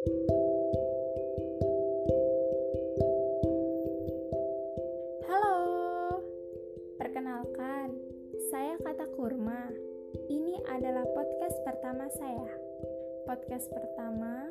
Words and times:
Halo, 0.00 0.16
perkenalkan, 6.96 7.92
saya 8.48 8.80
Kata 8.80 9.12
Kurma. 9.12 9.68
Ini 10.32 10.64
adalah 10.72 11.04
podcast 11.04 11.52
pertama 11.68 12.08
saya. 12.16 12.48
Podcast 13.28 13.68
pertama 13.68 14.48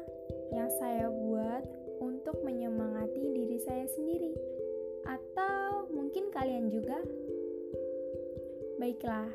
yang 0.54 0.70
saya 0.78 1.10
buat 1.10 1.66
untuk 1.98 2.46
menyemangati 2.46 3.34
diri 3.34 3.58
saya 3.66 3.90
sendiri, 3.90 4.38
atau 5.10 5.90
mungkin 5.90 6.30
kalian 6.30 6.70
juga. 6.70 7.02
Baiklah, 8.78 9.34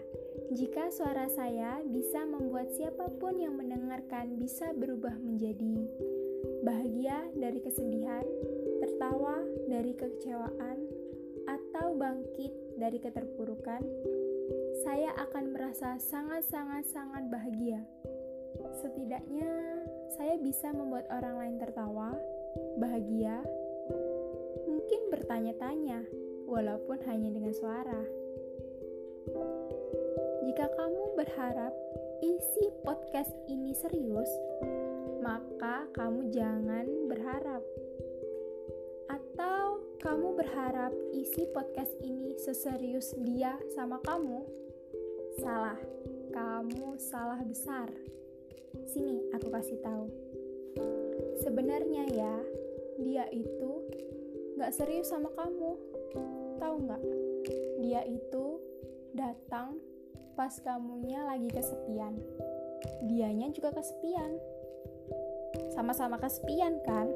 jika 0.55 0.91
suara 0.91 1.27
saya 1.31 1.83
bisa 1.87 2.23
membuat 2.27 2.71
siapa 2.75 3.11
pun 3.19 3.39
yang 3.39 3.59
mendengarkan 3.59 4.39
bisa 4.39 4.71
berubah 4.75 5.15
menjadi 5.19 5.87
bahagia 6.63 7.27
dari 7.37 7.61
kesedihan, 7.61 8.25
tertawa 8.81 9.43
dari 9.67 9.93
kekecewaan, 9.95 10.79
atau 11.45 11.93
bangkit 11.97 12.53
dari 12.81 12.99
keterpurukan, 12.99 13.85
saya 14.85 15.13
akan 15.29 15.53
merasa 15.53 16.01
sangat-sangat-sangat 16.01 17.29
bahagia. 17.29 17.85
Setidaknya, 18.81 19.51
saya 20.17 20.41
bisa 20.41 20.73
membuat 20.73 21.11
orang 21.13 21.37
lain 21.37 21.57
tertawa, 21.61 22.17
bahagia, 22.81 23.45
mungkin 24.65 25.01
bertanya-tanya, 25.13 26.01
walaupun 26.49 27.01
hanya 27.09 27.29
dengan 27.33 27.53
suara. 27.53 28.03
Jika 30.45 30.69
kamu 30.77 31.17
berharap 31.17 31.73
isi 32.21 32.69
podcast 32.85 33.33
ini 33.49 33.73
serius, 33.73 34.29
maka 35.25 35.89
kamu 35.97 36.29
jangan 36.29 36.85
berharap. 37.09 37.65
Atau 39.09 39.81
kamu 40.05 40.37
berharap 40.37 40.93
isi 41.17 41.49
podcast 41.49 41.97
ini 42.05 42.37
seserius 42.37 43.17
dia 43.25 43.57
sama 43.73 43.97
kamu? 44.05 44.45
Salah, 45.41 45.81
kamu 46.29 47.01
salah 47.01 47.41
besar. 47.41 47.89
Sini 48.85 49.25
aku 49.33 49.49
kasih 49.49 49.81
tahu. 49.81 50.13
Sebenarnya 51.41 52.05
ya, 52.13 52.37
dia 53.01 53.25
itu 53.33 53.81
gak 54.61 54.77
serius 54.77 55.09
sama 55.09 55.33
kamu. 55.33 55.73
Tahu 56.61 56.75
nggak? 56.85 57.03
Dia 57.81 58.05
itu 58.05 58.61
datang 59.17 59.94
pas 60.35 60.51
kamunya 60.67 61.23
lagi 61.23 61.47
kesepian. 61.47 62.19
Dianya 63.07 63.55
juga 63.55 63.71
kesepian. 63.71 64.35
Sama-sama 65.79 66.19
kesepian 66.19 66.83
kan? 66.83 67.07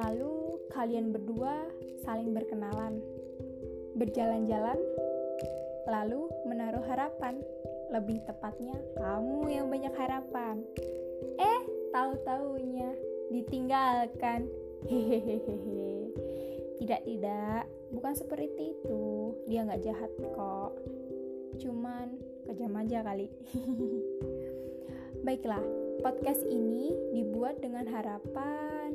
Lalu 0.00 0.64
kalian 0.72 1.12
berdua 1.12 1.68
saling 2.08 2.32
berkenalan. 2.32 3.04
Berjalan-jalan 4.00 4.80
lalu 5.84 6.28
menaruh 6.48 6.84
harapan. 6.88 7.36
Lebih 7.92 8.24
tepatnya 8.24 8.74
kamu 8.96 9.52
yang 9.52 9.68
banyak 9.68 9.94
harapan. 9.94 10.64
Eh, 11.36 11.60
tahu-taunya 11.92 12.96
ditinggalkan. 13.28 14.48
Hehehehe. 14.88 16.10
Tidak, 16.80 17.00
tidak. 17.04 17.68
Bukan 17.92 18.12
seperti 18.16 18.72
itu. 18.72 19.32
Dia 19.46 19.68
nggak 19.68 19.84
jahat 19.84 20.12
kok 20.34 20.72
cuman 21.56 22.16
kejam 22.46 22.72
aja 22.76 23.02
kali. 23.02 23.28
Baiklah, 25.26 25.64
podcast 26.04 26.44
ini 26.46 26.92
dibuat 27.16 27.58
dengan 27.58 27.88
harapan 27.88 28.94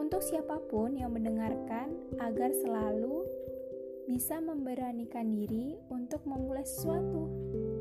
untuk 0.00 0.24
siapa 0.24 0.58
pun 0.66 0.96
yang 0.96 1.14
mendengarkan 1.14 1.92
agar 2.18 2.50
selalu 2.50 3.22
bisa 4.08 4.40
memberanikan 4.40 5.28
diri 5.36 5.76
untuk 5.92 6.24
memulai 6.24 6.64
sesuatu. 6.64 7.28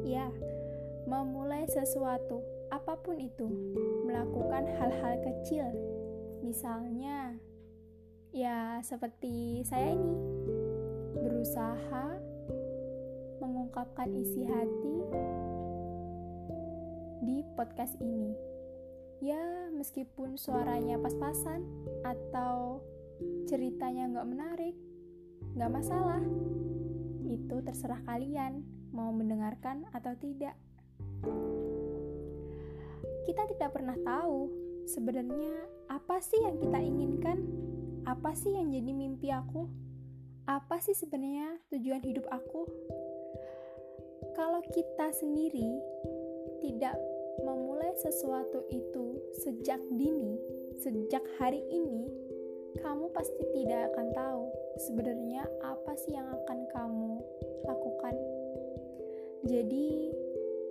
Ya, 0.03 0.27
memulai 1.07 1.63
sesuatu, 1.71 2.43
apa 2.67 2.99
pun 2.99 3.15
itu, 3.17 3.47
melakukan 4.03 4.67
hal-hal 4.75 5.23
kecil. 5.23 5.71
Misalnya, 6.43 7.39
ya 8.35 8.83
seperti 8.83 9.63
saya 9.63 9.95
ini, 9.95 10.15
berusaha 11.15 12.26
mengungkapkan 13.37 14.09
isi 14.17 14.45
hati 14.45 14.95
di 17.21 17.45
podcast 17.57 17.97
ini. 18.01 18.33
Ya, 19.17 19.69
meskipun 19.73 20.37
suaranya 20.37 21.01
pas-pasan 21.01 21.65
atau 22.05 22.81
ceritanya 23.49 24.09
nggak 24.13 24.29
menarik, 24.29 24.75
nggak 25.57 25.73
masalah. 25.73 26.21
Itu 27.25 27.65
terserah 27.65 28.01
kalian 28.05 28.61
mau 28.93 29.09
mendengarkan 29.09 29.89
atau 29.93 30.13
tidak. 30.17 30.53
Kita 33.25 33.43
tidak 33.49 33.73
pernah 33.73 33.97
tahu 34.05 34.49
sebenarnya 34.87 35.51
apa 35.91 36.21
sih 36.23 36.39
yang 36.39 36.61
kita 36.61 36.79
inginkan, 36.79 37.37
apa 38.07 38.31
sih 38.37 38.55
yang 38.55 38.71
jadi 38.71 38.91
mimpi 38.93 39.33
aku, 39.33 39.67
apa 40.47 40.79
sih 40.79 40.95
sebenarnya 40.95 41.59
tujuan 41.73 41.99
hidup 42.07 42.23
aku 42.31 42.63
kalau 44.37 44.61
kita 44.69 45.09
sendiri 45.17 45.81
tidak 46.61 46.93
memulai 47.41 47.89
sesuatu 47.97 48.61
itu 48.69 49.17
sejak 49.33 49.81
dini, 49.97 50.37
sejak 50.77 51.25
hari 51.41 51.65
ini, 51.73 52.05
kamu 52.77 53.09
pasti 53.17 53.41
tidak 53.57 53.89
akan 53.93 54.07
tahu 54.13 54.43
sebenarnya 54.77 55.41
apa 55.65 55.97
sih 55.97 56.13
yang 56.13 56.29
akan 56.29 56.59
kamu 56.69 57.17
lakukan. 57.65 58.13
Jadi, 59.41 60.13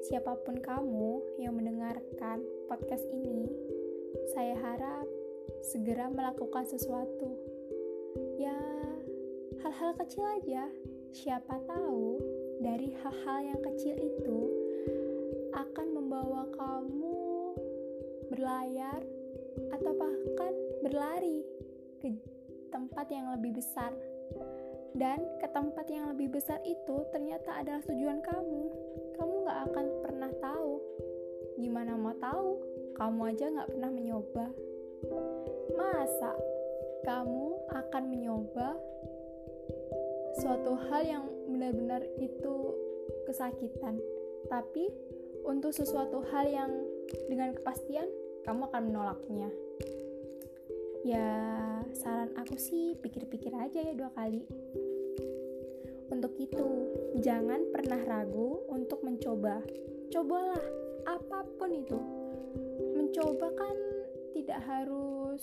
siapa 0.06 0.38
pun 0.47 0.62
kamu 0.62 1.43
yang 1.43 1.59
mendengarkan 1.59 2.47
podcast 2.71 3.03
ini, 3.10 3.50
saya 4.31 4.54
harap 4.62 5.10
segera 5.66 6.06
melakukan 6.06 6.71
sesuatu. 6.71 7.34
Ya, 8.38 8.54
hal-hal 9.59 9.91
kecil 9.98 10.22
aja. 10.22 10.71
Siapa 11.16 11.65
tahu 11.66 12.21
dari 12.60 12.92
hal-hal 13.02 13.38
yang 13.52 13.60
kecil 13.60 13.96
itu 13.96 14.38
akan 15.52 15.86
membawa 15.92 16.48
kamu 16.56 17.20
berlayar 18.32 19.00
atau 19.72 19.92
bahkan 19.96 20.52
berlari 20.84 21.44
ke 22.00 22.12
tempat 22.72 23.06
yang 23.08 23.32
lebih 23.36 23.56
besar. 23.56 23.92
Dan 24.96 25.20
ke 25.36 25.48
tempat 25.52 25.84
yang 25.92 26.08
lebih 26.08 26.32
besar 26.32 26.56
itu 26.64 27.04
ternyata 27.12 27.60
adalah 27.60 27.84
tujuan 27.84 28.24
kamu. 28.24 28.64
Kamu 29.20 29.34
gak 29.44 29.60
akan 29.68 29.86
pernah 30.00 30.32
tahu. 30.40 30.80
Gimana 31.60 32.00
mau 32.00 32.16
tahu? 32.16 32.56
Kamu 32.96 33.20
aja 33.28 33.44
gak 33.52 33.68
pernah 33.76 33.90
mencoba. 33.92 34.46
Masa 35.76 36.32
kamu 37.04 37.68
akan 37.68 38.04
mencoba 38.08 38.68
suatu 40.36 40.76
hal 40.88 41.02
yang 41.04 41.24
benar-benar 41.48 42.04
itu 42.20 42.76
kesakitan. 43.24 43.98
Tapi 44.47 44.88
untuk 45.47 45.72
sesuatu 45.72 46.22
hal 46.30 46.47
yang 46.50 46.70
dengan 47.30 47.54
kepastian 47.56 48.06
kamu 48.44 48.66
akan 48.70 48.82
menolaknya. 48.91 49.50
Ya 51.06 51.28
saran 51.94 52.34
aku 52.34 52.58
sih 52.58 52.98
pikir-pikir 52.98 53.54
aja 53.54 53.78
ya 53.78 53.94
dua 53.94 54.10
kali. 54.14 54.42
Untuk 56.10 56.38
itu 56.38 56.66
jangan 57.18 57.66
pernah 57.74 57.98
ragu 58.06 58.62
untuk 58.70 59.03
mencoba. 59.03 59.62
Cobalah 60.10 60.62
apa 61.06 61.47
pun 61.58 61.70
itu. 61.74 61.98
Mencoba 62.94 63.50
kan 63.54 63.76
tidak 64.34 64.60
harus 64.66 65.42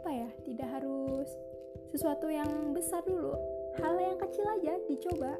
apa 0.00 0.10
ya 0.16 0.30
tidak 0.48 0.68
harus 0.72 1.09
sesuatu 1.90 2.30
yang 2.30 2.70
besar 2.70 3.02
dulu. 3.02 3.34
Hal 3.82 3.98
yang 3.98 4.18
kecil 4.18 4.46
aja 4.46 4.78
dicoba. 4.86 5.34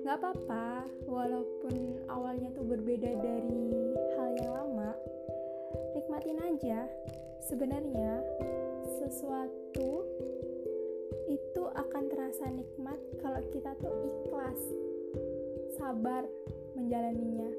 Nggak 0.00 0.16
apa-apa 0.16 0.88
walaupun 1.04 2.04
awalnya 2.08 2.48
tuh 2.56 2.64
berbeda 2.64 3.10
dari 3.20 3.64
hal 4.16 4.28
yang 4.36 4.50
lama 4.52 4.96
nikmatin 5.96 6.40
aja. 6.40 6.88
Sebenarnya 7.44 8.20
sesuatu 9.00 10.04
itu 11.28 11.62
akan 11.64 12.04
terasa 12.12 12.46
nikmat 12.52 13.00
kalau 13.20 13.40
kita 13.52 13.72
tuh 13.80 13.92
ikhlas 14.08 14.60
sabar 15.80 16.24
menjalaninya. 16.76 17.50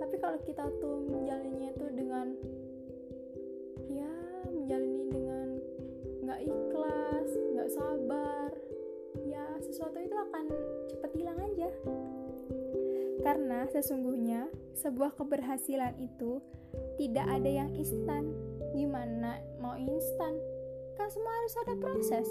Tapi 0.00 0.16
kalau 0.20 0.38
kita 0.44 0.68
tuh 0.80 1.00
menjalaninya 1.08 1.70
tuh 1.76 1.90
dengan 1.92 2.36
ya 3.88 4.12
menjalani 4.52 5.02
dengan 5.08 5.48
nggak 6.22 6.40
ikhlas 6.44 7.01
sabar 7.72 8.52
ya 9.24 9.44
sesuatu 9.64 9.96
itu 9.96 10.16
akan 10.16 10.44
cepat 10.92 11.10
hilang 11.16 11.38
aja 11.40 11.68
Karena 13.22 13.70
sesungguhnya 13.70 14.50
sebuah 14.82 15.14
keberhasilan 15.14 15.94
itu 16.02 16.42
tidak 16.98 17.22
ada 17.30 17.46
yang 17.46 17.70
instan. 17.70 18.34
Gimana 18.74 19.38
mau 19.62 19.78
instan? 19.78 20.34
Kan 20.98 21.06
semua 21.06 21.30
harus 21.30 21.54
ada 21.62 21.74
proses. 21.78 22.26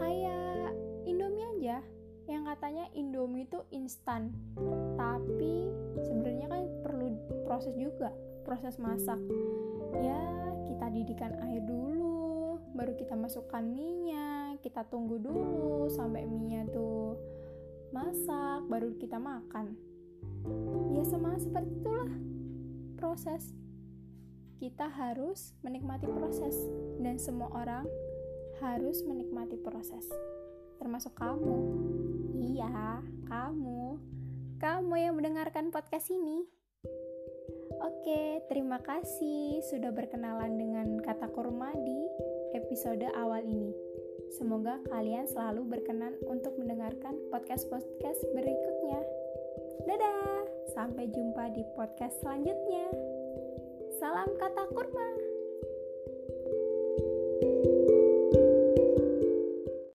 Kayak 0.00 0.72
Indomie 1.04 1.44
aja 1.58 1.84
yang 2.24 2.48
katanya 2.48 2.88
Indomie 2.96 3.44
itu 3.44 3.60
instan. 3.76 4.32
Tapi 4.96 5.68
sebenarnya 6.00 6.48
kan 6.48 6.62
perlu 6.80 7.12
proses 7.44 7.76
juga, 7.76 8.08
proses 8.48 8.80
masak. 8.80 9.20
Ya, 10.00 10.20
kita 10.64 10.86
didihkan 10.96 11.36
air 11.44 11.60
dulu, 11.60 12.13
baru 12.74 12.98
kita 12.98 13.14
masukkan 13.14 13.62
minyak, 13.62 14.58
kita 14.60 14.82
tunggu 14.90 15.22
dulu 15.22 15.86
sampai 15.86 16.26
minyak 16.26 16.74
tuh 16.74 17.14
masak, 17.94 18.66
baru 18.66 18.90
kita 18.98 19.22
makan. 19.22 19.78
Ya 20.90 21.06
sama 21.06 21.38
seperti 21.38 21.70
itulah 21.78 22.10
proses. 22.98 23.54
Kita 24.58 24.90
harus 24.90 25.54
menikmati 25.62 26.10
proses 26.10 26.58
dan 26.98 27.16
semua 27.22 27.48
orang 27.54 27.86
harus 28.58 29.06
menikmati 29.06 29.54
proses. 29.62 30.10
Termasuk 30.82 31.14
kamu. 31.14 31.56
Iya, 32.34 33.02
kamu. 33.30 33.98
Kamu 34.58 34.94
yang 34.98 35.14
mendengarkan 35.14 35.70
podcast 35.70 36.10
ini. 36.10 36.42
Oke, 37.82 38.40
terima 38.48 38.80
kasih 38.80 39.60
sudah 39.68 39.90
berkenalan 39.90 40.56
dengan 40.56 40.88
kata 41.02 41.28
kurma 41.28 41.74
di 41.74 42.00
episode 42.54 43.04
awal 43.18 43.42
ini. 43.42 43.74
Semoga 44.34 44.78
kalian 44.88 45.26
selalu 45.26 45.66
berkenan 45.66 46.14
untuk 46.30 46.54
mendengarkan 46.56 47.18
podcast-podcast 47.28 48.24
berikutnya. 48.32 49.02
Dadah, 49.84 50.48
sampai 50.72 51.10
jumpa 51.10 51.52
di 51.52 51.62
podcast 51.74 52.18
selanjutnya. 52.22 52.88
Salam 53.98 54.30
kata 54.38 54.70
kurma. 54.70 55.33